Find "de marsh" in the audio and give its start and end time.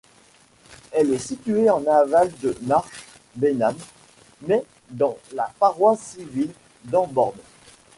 2.41-3.03